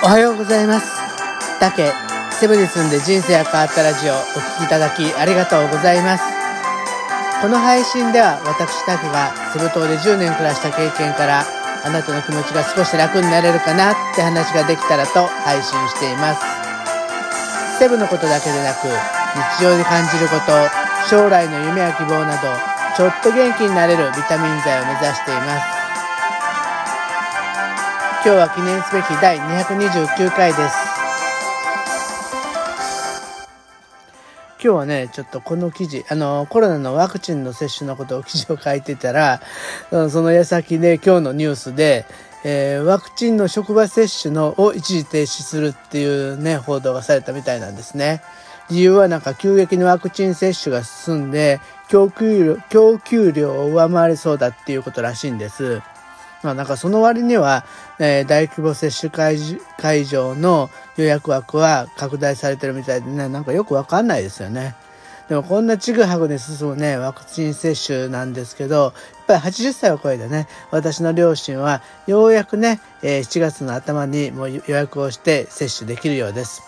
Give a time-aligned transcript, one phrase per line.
[0.00, 0.94] おはようございます。
[1.58, 1.90] タケ、
[2.30, 6.22] セブに住んで人生が変わったラジオお聴きいただきありがとうございます。
[7.42, 11.42] この配信では私タケがセブ島で10年暮らした経験から
[11.82, 16.46] あなたの気持ちが少し楽になれるかなって話ができたらと配信しています。
[17.82, 18.86] セブのことだけでなく
[19.58, 20.54] 日常で感じること、
[21.10, 22.54] 将来の夢や希望など
[22.96, 25.77] ちょっと元気になれるビタミン剤を目指しています。
[28.24, 30.74] 今日は記念すべき第229回です。
[34.60, 39.40] 今日はね、ちょっとこの記事、あの、コロナのワクチンの接種のことを記事を書いてたら、
[40.10, 42.06] その矢先で今日のニュースで、
[42.42, 48.20] えー、ワクチンの職場接種のを一時停止するっていうね、報道がされたみたいなんですね。
[48.68, 55.80] 理由はなんか急激にワクチン接種が進んで、供給量、供給量を上回りそうだっていうことらしいんです。
[56.42, 57.64] まあなんかその割には、
[57.98, 64.74] えー、大規模接種会場の予約枠は拡大されてるみたいでね、なんかよくわかんないですよね。
[65.28, 68.92] でもこんなちぐはぐに進むね、ワクチン接種なんですけど、やっ
[69.26, 76.62] ぱり80歳を超えてね、私の両親はようやくね、えー、7月の頭にもう予約をして接種できるようです。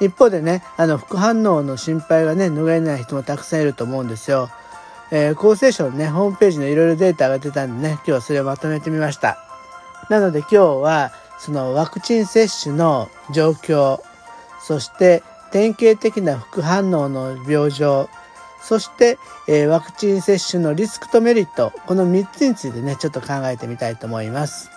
[0.00, 4.48] 一方でね、あの副反応の心配がね、拭えない人もたくさんいると思うんですよ。
[5.10, 9.38] えー、厚生省のね、ホームページのいろいろデータが出たんでね、今日はそれをまとめてみました。
[10.10, 14.00] なので今日は、そのワクチン接種の状況、
[14.60, 18.08] そして典型的な副反応の病状、
[18.62, 24.70] そして、えー、ワクチン接種のリスクとメリット、この3つについてね、ちょっと考えてみたいと思います。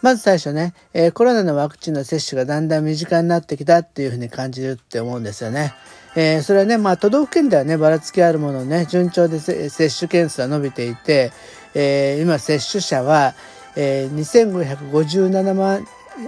[0.00, 5.74] まず最初ね、えー、コロナのワクチンの接種がだんだん身近になってきたっていうふうに感じるって思うんですよね。
[6.14, 11.32] えー、それはね、まあ、都道府県ではね、ばらつきあるものね、順調で接種件数は伸びていて、
[11.74, 13.34] えー、今、接種者は、
[13.76, 15.86] えー、2557万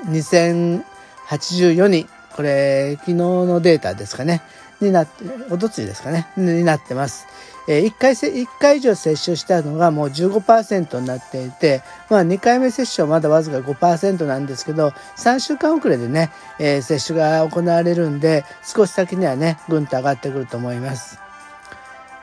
[0.08, 2.08] 2084人。
[2.34, 4.42] これ、昨日のデータですかね。
[4.80, 6.28] になって、おとついですかね。
[6.36, 7.26] になってます。
[7.66, 21.23] え、1回せ、1回以上接種したのがもう15%になっていて、まあ2回目接種はまだわずか5%なんですけど、3週間遅れでね、えー、接種が行われるんで、少し先にはね、ぐんと上がってくると思います。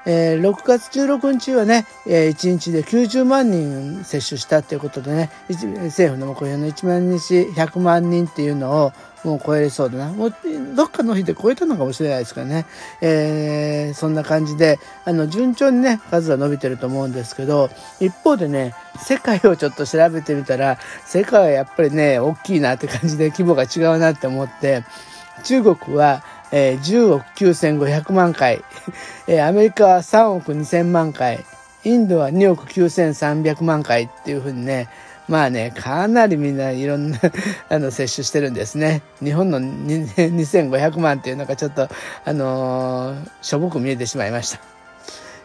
[0.05, 10.11] えー、6月16日はね、えー、1日で90万人接種したということでね、政府の目標の1万日100万人っていうのをもう超えれそうだな。
[10.11, 10.33] もう
[10.75, 12.65] どっかの日で超えたのかもしれないですからね。
[13.01, 17.69] えー、そんな感じで、あの、順調にね、数は伸びてると思うんですけど、
[17.99, 24.83] 一方でね、世界をちょっと調べてみたら、世界はやっぱりね、大きいなって感じで規模が違うなって思って、
[25.43, 28.63] 中国はえー、10億9500万回、
[29.27, 31.45] えー、アメリカは3億2000万回、
[31.83, 34.89] インドは2億9300万回っていうふうにね、
[35.27, 37.19] まあね、かなりみんないろんな
[37.69, 39.01] あの、接種してるんですね。
[39.23, 41.87] 日本の2500万っていうのがちょっと、
[42.25, 44.80] あのー、しょぼく見えてしまいました。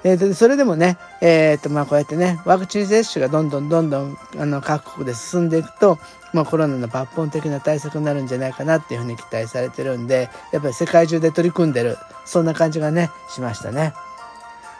[0.07, 5.99] えーと、それでもね、えーとまあ、こうやってねワクチン接種がどんどんどんどんあの各国で進んでいくと、
[6.33, 13.95] まあ、コロナの抜本的な対策になるんじゃないかなっていうふうに期待されてるんでやっぱり世界中で取り組んでるそんな感じがねしましたね。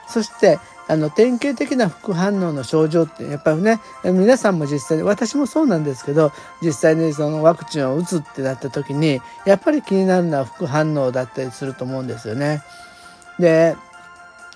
[0.07, 12.63] そしてあの典型的な副反応の症状ってやっぱりね皆さんも実際に私もそうなんですけど実際にそのワクチンを打つってなった時にやっぱり気になるのは副反応だったりすると思うんですよね。
[13.39, 13.75] で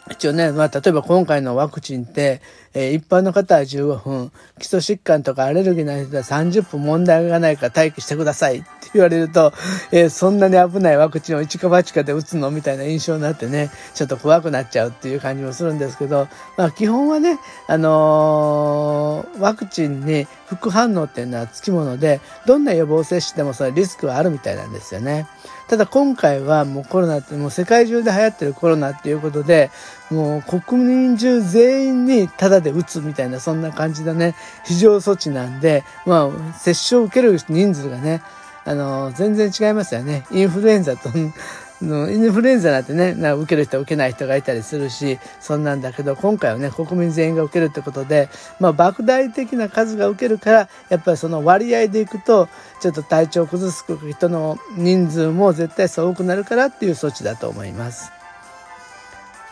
[0.09, 2.41] 一応ね、まあ、例えば今回のワクチンって、
[2.73, 9.53] えー、一般の方は15分、基礎疾患とかアレルギーの人は30分問題がないから待機してくださいって言われると、
[9.91, 17.37] えー、そんなに危ないワクチンを一か八かで打つのみたいな印象になってね、ちょっと怖くなっちゃうっていう感じもするんですけど、まあ基本はね、
[17.67, 25.27] あのー、ワクチンに副反応っていうのはつきもので、どんな予防接種でもそれリスクはあるみたいなんですよね。
[25.67, 29.71] ただ今回はもうコロナってもう世界中で流行ってるコロナっていうことで、
[30.11, 38.21] もう国民中全員にタダで打つみたいなそんな感じだね、非常措置なんで、まあ接種を受ける人数がね、
[38.65, 40.25] あの、全然違いますよね。
[40.31, 41.09] インフルエンザと
[41.81, 52.49] のインフルエンザなんてね、な受ける人受けない人がいたりするし、そんなんだけど、今回はね、国民全員が受けるってことで、まあ、莫大的な数が受けるから、やっぱりその割合でいくと、
[52.81, 58.20] ちょっと体調を崩す人の人数も絶対そう多くなるからっていう措置だと思います。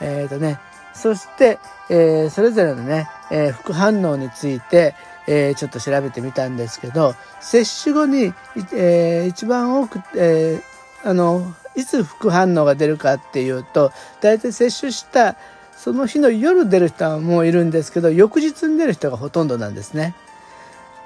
[0.01, 0.59] えっ、ー、とね、
[0.93, 1.59] そして、
[1.89, 4.95] えー、それぞれのね、えー、副反応について、
[5.27, 8.33] えー、ちょっと調べてみたんですけど、接種後に、
[8.73, 13.91] えー、一番多く、えー、あの、いつ副反応が出るかっていうと
[14.21, 15.35] 大体接種した
[15.75, 20.13] その日の夜出る人はもういるんですけど翌日に出る人がほとんどなんですね。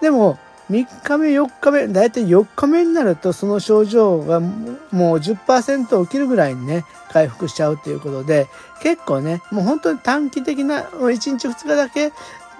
[0.01, 8.47] でも3日目4日目大体4日目になるとその症状がもう10%を切るぐらいにね回復しちゃうっていうことで
[8.81, 12.11] 結構ねもう本当に短期的な1日2日だけ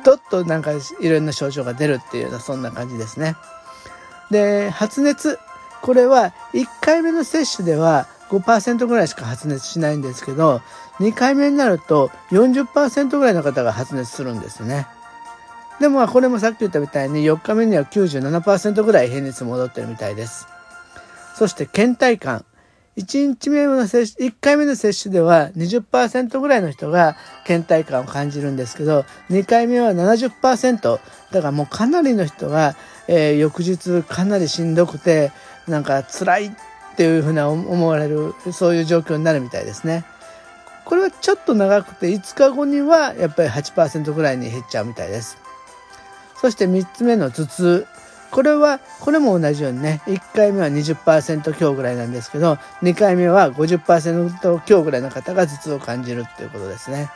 [0.04, 3.36] どっとなんかいろんな症状が出るっていうようなそんな感じですね。
[4.32, 5.40] で発熱
[5.82, 10.62] これは1回目の接種では5%ぐらいしか発熱しないんですけど
[11.00, 14.88] 2回目になると40%ぐらいの方が発熱するんですね。
[15.80, 20.48] でもこれもさっき言ったみたいに4日目には97%ぐらい平熱戻ってるみたいです。
[21.36, 22.46] そして倦怠感。
[22.96, 31.00] 1日目の接種、1回目の接種では20%ぐらいの人が倦怠感を感じるんですけど、2回目は70%。
[31.32, 32.76] だからもうかなりの人が、
[33.08, 35.32] えー、翌日かなりしんどくて、
[35.68, 36.52] なんか辛いっ
[36.96, 40.06] ていうふうな思われる、そういう状況になるみたいですね。
[40.86, 45.43] これはちょっと長くて5日後にはやっぱり8%ぐらいに減っちゃうみたいです。
[46.44, 47.88] そして3つ目の頭痛。
[48.30, 57.10] これは、これも同じようにね、1回目は20%強ぐらいなんですけど、2回目は50%強ぐらいの方が頭痛を感じるっていうことですね。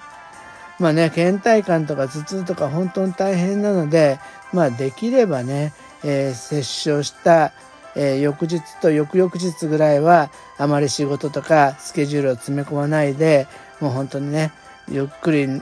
[0.79, 4.17] まあね、倦怠感とか頭痛とか本当に大変なので、
[4.53, 5.73] まあできればね、
[6.05, 7.51] えー、接種をした、
[7.95, 13.45] えー、翌日と翌々日ぐらいはあまり仕事とかスケジュールを詰め込まないで、
[13.81, 14.53] もう本当にね、
[14.89, 15.61] ゆっくり、ね、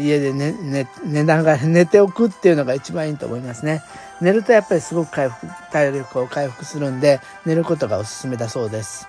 [0.00, 3.82] 家で寝、寝、寝ながら 寝ておくっていうのが一番いいと思いますね。
[4.20, 9.08] 寝るとやっぱりすごく回復、体力を回復するんで、寝ることがおすすめだそうです。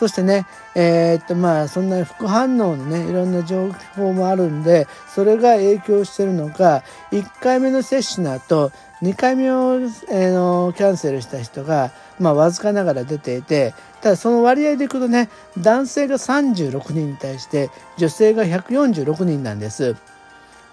[0.00, 17.68] そしてね、えー、っとまあそんな副反応のねいろんな情報もあるんでそれが影響してるのか1回目の接種の後2回目を、えー、のキャンセルした人が、まあ、わずかながら出ていてただその割合でいくとね男性が36人に対して
[17.98, 19.96] 女性が146人なんです。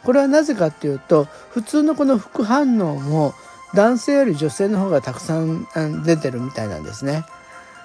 [0.06, 3.34] これはなぜかっていうと普通のこの副反応も
[3.76, 5.68] 男性より女性の方がたくさん
[6.06, 7.26] 出てるみたいなんですね。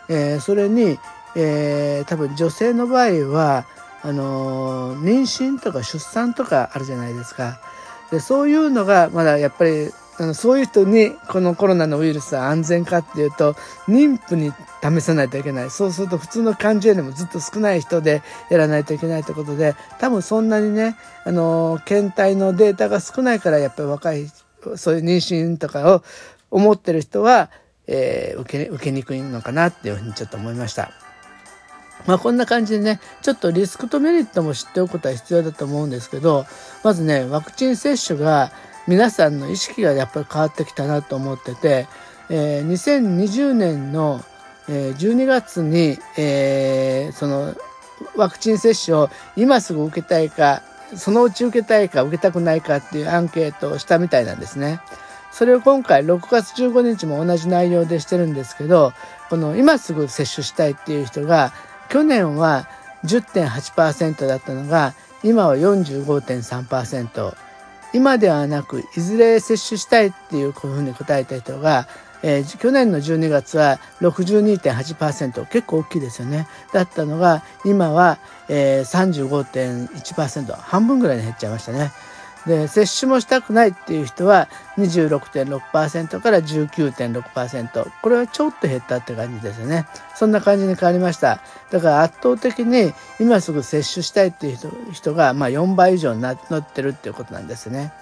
[0.09, 0.99] えー、それに、
[1.35, 3.67] えー、多分女性の場合は
[4.03, 7.61] あのー、妊娠とか出産とかあるじゃないですか。
[8.11, 13.55] でそういうのがまだやっぱりあのそういう人にこのコロナのウイルスは安全かっていうと
[13.89, 14.53] 妊婦に
[14.83, 24.27] 試さないといけないそうすると普通の患者よりもずっと少ない人でやらないといけないということで多分そんなにねあの検体のデータが少ないからやっぱり若い
[24.77, 26.03] そういう妊娠とかを
[26.51, 27.51] 思ってる人は、
[27.87, 31.02] えー、受け受けにくいのかなっていうふうにちょっと思いました。
[32.07, 36.47] まあこんな感じでね、ちょっとリスクとメリットも知っておくことは必要だと思うんですけど、
[36.83, 38.53] まずね、ワクチン接種が
[38.87, 41.87] 皆さんの意識がやっぱり変わってきたなと思ってて、
[42.29, 44.23] えー、2020年の、
[44.69, 47.55] 12月に、えー、その
[48.17, 50.63] ワクチン接種を今すぐ受けたいか
[50.95, 54.81] そのうち受けたいか受けたくないかっていうアンケートをしたみたいなんですね。
[55.31, 58.93] それを今回6月15日も同じ内容でしてるんですけど
[59.31, 61.55] この今すぐ接種したいっていう人が
[61.93, 62.69] 去年は
[63.05, 67.37] 10.8%だったのが今は45.3%。
[67.93, 71.87] 今ではなくいずれ接種したいっていうふうに答えた人が、
[72.23, 78.17] えー、去年の12月は62.8%結構大きいですよねだったのが今は、
[78.49, 81.93] えー、35.1%半分ぐらいに減っちゃいましたね。
[82.47, 89.87] で接種もしたくないっていう人は26.6%から19.6%これはちょっと減ったって感じですね。
[90.17, 91.41] そんな感じに変わりました。
[91.71, 96.37] だから圧倒的に今すぐ接種したいっていう人人がまあ4倍以上になっ
[96.73, 97.93] てるっていうことなんですね。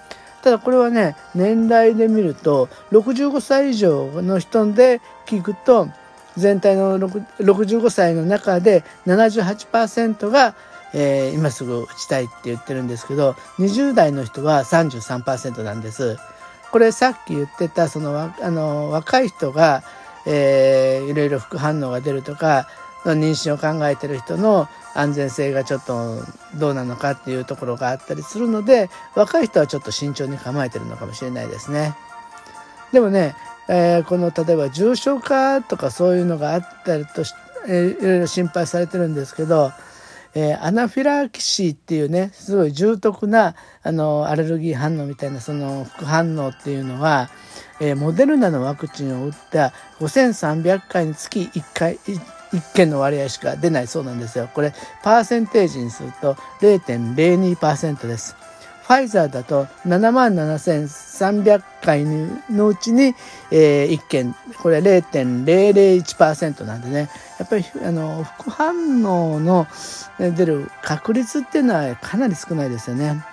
[0.41, 5.87] ただこれはね年代で見ると65歳以上の人で聞くと
[6.37, 10.55] 全体の65歳の中で78%が
[10.93, 16.17] えー、今すぐ打ちたいって言ってるんですけど20代の人は33%なんです。
[16.71, 19.83] これさっき言ってたそのあの若い人が、
[20.25, 22.67] えー、いろいろ副反応が出るとか
[23.03, 26.21] 妊娠を考えてる人の安全性がちょっと
[26.55, 31.95] どうなのかっていうところがあったりするので若い人はちょっと慎重に構えてるのかもしれないですね。
[32.91, 33.35] でもね、
[33.67, 37.33] えー、この例えば重症化とかそういうのがあったりとし、
[37.67, 39.71] えー、いろいろ心配されてるんですけど
[40.33, 47.29] えー、アナフィラキシーっていうねすごい重篤なあのアレルギー反応みたいなその副反応っていうのは、
[47.79, 51.99] えー、モデルナのワクチンを打った5300回につき1回
[52.51, 54.49] 1件の割合しか出ないそうなんですよ。
[54.53, 54.73] これ
[55.03, 58.35] パーセンテージにすると0.02%です。
[58.83, 62.03] ファイザーだと7万7300回
[62.49, 63.15] のうちに、
[63.49, 67.09] えー、1件これ0.001%なんでね
[67.41, 69.65] やっぱりあの副反応の
[70.19, 73.23] 出る確率っていうのはかなり少ないですよね。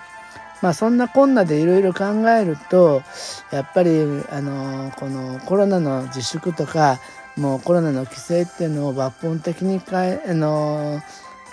[0.63, 3.03] まあそんなこんなでいろいろ考えると
[3.51, 4.01] やっぱり
[4.31, 6.99] あのこのコロナの自粛とか
[7.37, 11.01] もうコロナの規制っていうのを抜本的にかいあの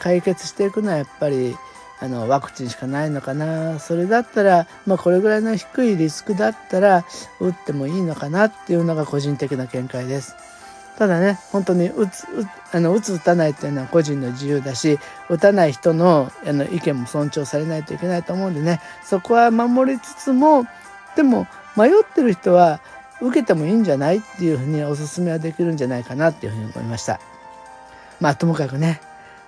[0.01, 1.55] 解決していくのはやっぱり
[2.01, 7.05] あのワクチンしかないのかなそれだったら、まあ、これぐらいの低いリスクだったら
[7.39, 10.35] 打ってもいいのかなっていうのが個人的な見解です。
[10.99, 12.27] ただね本当に打つ
[12.73, 14.99] あの打つ打たないっていうのは個人の自由だし
[15.29, 18.81] 打たない人のあの意見も尊重されないといけないと思うんでね。
[19.05, 20.67] そこは守りつつも
[21.15, 22.81] でも迷ってる人は
[23.21, 27.21] 受けてもいいんじゃないっていうふうにおすすめはできるんじゃないかなっていうふうに思いました。
[28.21, 29.01] まあともかくね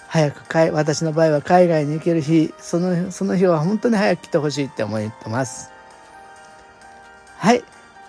[0.08, 5.70] 早く海私の場合は海外に行ける日そのその日は本当に早く来てほしいって思ってます。
[7.38, 7.62] はい。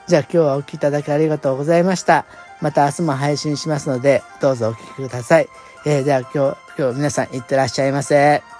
[0.10, 2.26] じゃあ今日はお聴きいただきありがとうございました
[2.62, 5.48] また明日も配信しますのでどうぞお聴きください、
[5.86, 8.59] えー、では今日今日皆さんいってらっしゃいませ。